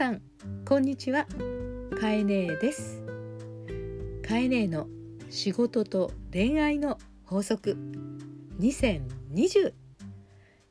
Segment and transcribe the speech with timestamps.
[0.00, 0.22] さん
[0.66, 1.26] こんにちは。
[2.00, 3.02] かえねえです。
[4.26, 4.86] かえねえの
[5.28, 6.96] 仕事と恋愛の
[7.26, 7.76] 法則。
[8.58, 9.74] 2020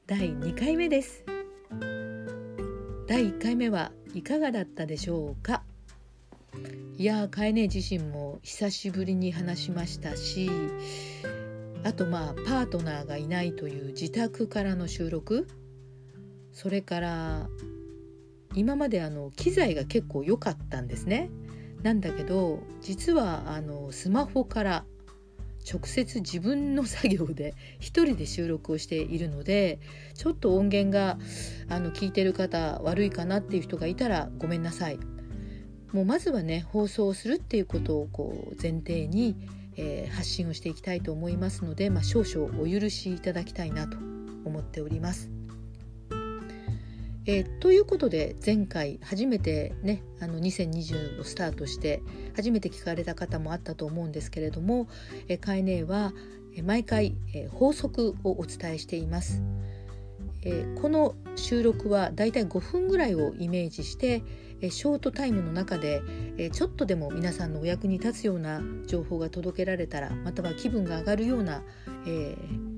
[0.07, 1.23] 第2回目です。
[3.07, 5.61] 第1回目はいかがだったでしょうか？
[6.98, 10.50] いやーかえねえ自身も久しぶりに話しましたし
[11.84, 15.48] あとまあパートナーがいないという自宅からの収録。
[16.52, 17.48] それから
[18.55, 21.30] 今まであの機材が結構良かったんですね。
[21.84, 24.85] なんだけど実はあのスマホから
[25.71, 29.80] 直接自分の作業で一人で収録をしているので
[30.16, 31.17] ちょっと音源が
[31.70, 34.99] あの聞いてる方悪いかなっていう人がいたらごめんなさい。
[35.91, 39.35] もうまずはね放送するっていうことをこう前提に、
[39.76, 43.98] えー、発信をしていきたいと思いますので、まあ、少々お許しいただきたいなと
[44.46, 45.31] 思っております。
[47.32, 52.02] えー、ということで前回初めてねあの2020をスタートして
[52.36, 54.88] 初めて聞かれた方もあったと思うんですけれども、
[55.27, 56.12] えー、カイネーは
[56.63, 59.44] 毎回、えー、法則をお伝えしています。
[60.41, 64.24] えー、この収録はだいたい5分ぐらいをイメージして、
[64.62, 66.02] えショートタイムの中で、
[66.38, 71.62] えちょっとでも皆さんのお役に立つような情報が届けられたらまたは気分が上がるような、
[72.08, 72.69] えー、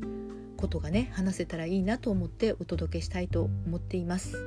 [0.61, 4.37] ことがね話せたらいいなと思ってお届けしたいと思っています。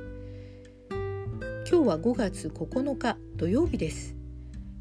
[1.69, 4.15] 今日は5月9日土曜日です。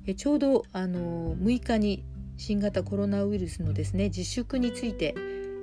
[0.07, 2.05] えちょうどあの6日に
[2.37, 5.15] 新型コロナウイルスのですね自粛について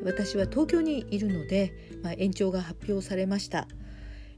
[0.03, 3.67] 私は東京にいるので、まあ、延長が発表されました、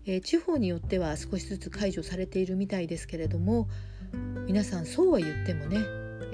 [0.06, 3.70] え地方によっては少しずつ解除されているみたいですけれども
[4.46, 5.78] 皆さんそうは言ってもね、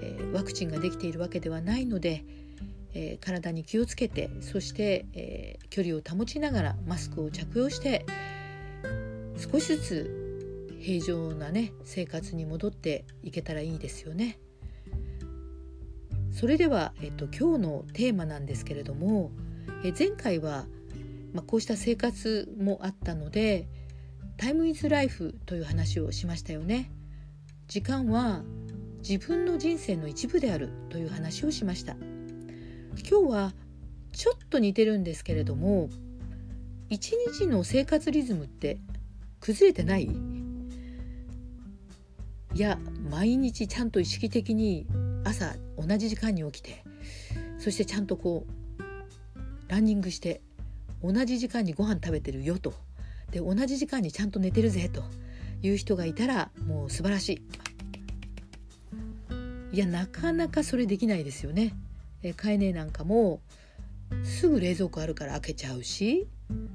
[0.02, 2.26] えワクチンができているわけではないので
[2.94, 8.06] えー、体に気をつけてそして、えー、距離を保ちながらマスクを着用して
[9.38, 10.20] 少しずつ
[10.80, 14.40] 平常なね生活に戻っていけたらいいですよね。
[16.32, 19.32] それでは、えっと、今日のテーマなんですけれども、
[19.84, 20.68] え前回は、
[21.34, 23.68] まあ、こうした生活もあったので
[24.38, 26.92] タイムイズライフという話をしましたよね。
[27.68, 28.44] 時間は
[29.00, 31.96] 自分の人生の一部であるという話をしました。
[33.08, 33.54] 今日は
[34.12, 35.90] ちょっと似てるんですけれども
[36.90, 38.78] 一日の生活リズムって
[39.40, 40.10] 崩れてない？
[42.56, 42.80] いや
[43.10, 44.88] 毎日ちゃんと意識的に
[45.24, 46.84] 朝同じ時間に起きて
[47.60, 50.42] そしてちゃんとこうランニングして
[51.04, 52.74] 同じ時間にご飯食べてるよと。
[53.32, 55.04] で同じ時間にちゃんと寝てるぜと。
[55.62, 57.42] いう人がいたらもう素晴らしい。
[59.74, 61.74] いやなかなかそれできないですよね。
[62.24, 63.42] え買えねなんかも
[64.24, 66.28] すぐ冷蔵庫あるから開けちゃうし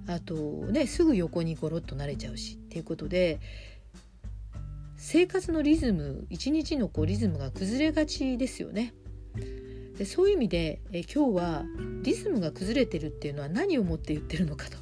[0.06, 3.40] あとねすぐ横にゴロッと慣れちゃうしっていうことで
[4.96, 8.94] 生活のリズム一日のこうリズムが崩れがちですよね。
[9.98, 11.64] でそういう意味でえ今日は
[12.02, 14.78] リズムが崩れてるっていうのは何をもって言ってるのかと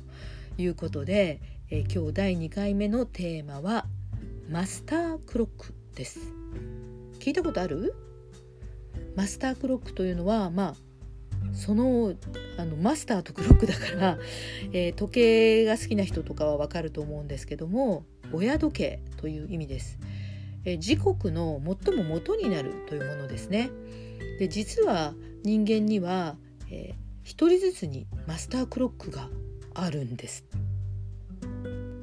[0.58, 1.40] いうことで
[1.70, 3.86] え今日第2回目のテーマは
[4.48, 6.20] マスタークロックです。
[7.18, 7.94] 聞いたことある？
[9.16, 10.76] マスタークロックというのはまあ
[11.52, 12.14] その
[12.56, 14.18] あのマスターとクロックだから、
[14.72, 19.98] えー、時計が好きな人とかはわかると思うんですけども親時計という意味です。
[20.64, 23.70] えー、時刻の最も元になるというものですね。
[24.38, 26.36] で実は人間には、
[26.70, 29.28] えー、一人ずつにマスタークロックが
[29.74, 30.44] あるんです。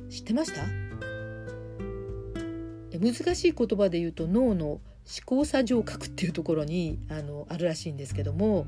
[0.10, 0.66] 知ってました？
[3.00, 8.68] 難しい言葉で言うと脳の思考作上核っていうところにあのあるらしいんですけども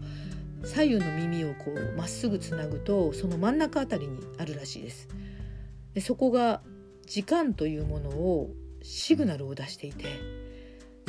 [0.63, 5.07] 左右の耳をこうまっすぐつなぐとその真ん中あたりにあるらしいです。
[5.93, 6.61] でそこが
[7.05, 10.05] 時間というものをシグナルを出していて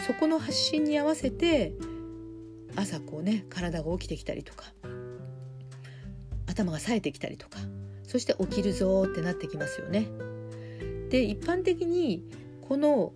[0.06, 1.72] そこの発信に合わせて
[2.76, 4.72] 朝こうね体が起きてきたりとか
[6.46, 7.58] 頭が冴えてきたりとか
[8.02, 10.08] そして起きるぞってなってきますよね。
[11.08, 12.24] で一般的に
[12.62, 13.12] この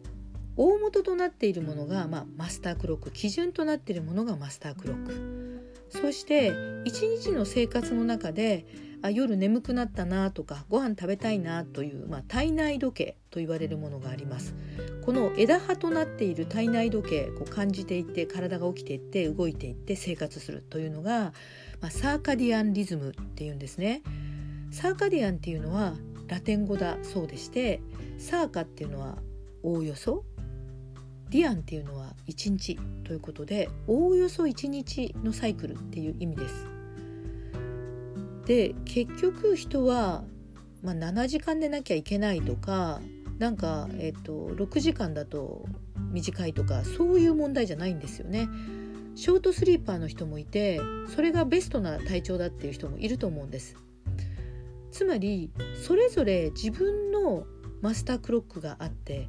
[0.56, 5.76] 大元となっているものが、まあ、マスタークロック基準となっているものがマスタークロック。
[5.90, 6.52] そして
[6.84, 8.66] 一日の生活の中で
[9.02, 14.54] あ夜眠くなったなとかご飯食べたいなという、まあ、体内時計と言われるものがあります。
[15.04, 21.32] この枝葉となっている体内時計こう感じていって体が起きていって動いていって生活するというのが、
[21.80, 24.02] まあ、サーカディアンリズムっていうんですね。
[24.72, 25.94] サーカディアンっていうのは
[26.26, 27.80] ラテン語だそうでして
[28.18, 29.18] サーカっていうのは
[29.62, 30.24] おおよそ
[31.30, 36.68] ディアンっていうのは1日ということでおおよそ1日のサイクルっていう意味です。
[38.46, 40.22] で結局人は、
[40.82, 43.00] まあ、7時間でなきゃいけないとか
[43.38, 45.66] なんか、えーと、6時間だと
[46.12, 48.48] 短いとかそういう問題じゃないんですよね。
[49.14, 50.78] ショートスリーパーの人もいて
[51.14, 53.76] それがベストな体調だっていう人もいると思うんです。
[54.90, 55.50] つまり
[55.82, 57.46] それぞれ自分の
[57.82, 59.28] マスタークロックがあって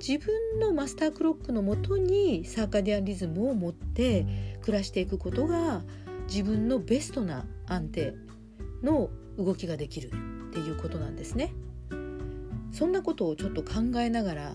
[0.00, 4.26] 自分のマスタークロックのもとにサーカディアンリズムを持って
[4.62, 5.82] 暮らしていくことが
[6.26, 8.14] 自分のベストな安定
[8.82, 10.10] の動きができるっ
[10.52, 11.52] ていうことなんですね。
[12.72, 14.54] そんなことをちょっと考えながら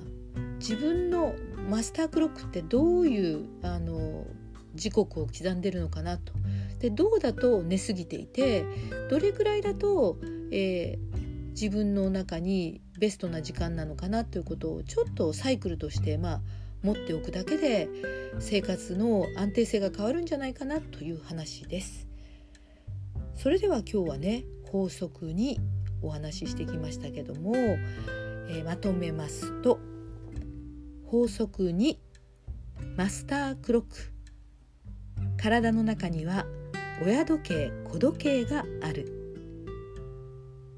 [0.59, 1.35] 自分の
[1.69, 4.25] マスタークロックってどういうあの
[4.73, 6.33] 時刻を刻んでるのかなと。
[6.79, 8.65] でどうだと寝すぎていて
[9.09, 10.17] どれくらいだと、
[10.51, 11.14] えー、
[11.59, 16.41] 自分の中にベストな時間なのかなということをちょっとサイクルとしてまあ
[16.83, 17.87] 持っておくだけで
[18.39, 22.07] 生活の安定性が変わるんじゃないかなという話です。
[23.35, 25.59] それでは今日はね法則に
[26.01, 29.79] お話ししてきましたけども、えー、まとめますと
[31.05, 31.97] 法則2
[32.97, 34.11] マスタークロック
[35.37, 36.45] 体の中には
[37.03, 39.24] 親時計子時計がある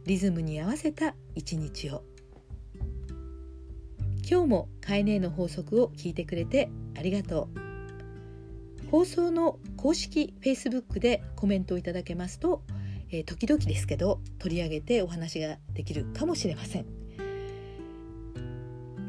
[0.07, 2.01] リズムに合わせた一日を。
[4.25, 7.49] 今日もカエネの法則を聞いてくれてありがと
[8.85, 8.89] う。
[8.89, 12.61] 放送の公式 Facebook でコメントをいただけますと、
[13.11, 16.85] えー、時々ですけど取り上げてお話ができるかもしれません。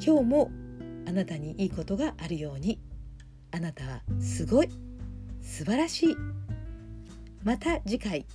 [0.04, 0.50] 今日も
[1.06, 2.80] あなたにいいことがあるように
[3.52, 4.68] あなたはすごい
[5.42, 6.16] 素晴らしい。
[7.44, 8.26] また次回